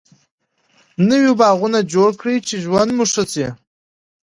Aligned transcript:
نوي 1.07 1.31
باغوانه 1.39 1.79
جوړ 1.93 2.09
کړي 2.21 2.35
چی 2.47 2.55
ژوند 2.63 2.89
مو 2.97 3.05
ښه 3.13 3.23
سي 3.33 3.47